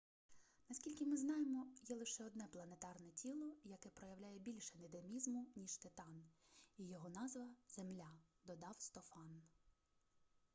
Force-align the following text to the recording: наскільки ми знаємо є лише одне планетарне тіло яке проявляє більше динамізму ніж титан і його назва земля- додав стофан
наскільки 0.69 1.05
ми 1.05 1.17
знаємо 1.17 1.67
є 1.89 1.95
лише 1.95 2.25
одне 2.25 2.47
планетарне 2.51 3.11
тіло 3.11 3.55
яке 3.63 3.89
проявляє 3.89 4.39
більше 4.39 4.73
динамізму 4.77 5.47
ніж 5.55 5.77
титан 5.77 6.23
і 6.77 6.87
його 6.87 7.09
назва 7.09 7.47
земля- 7.67 8.11
додав 8.45 8.75
стофан 8.79 9.41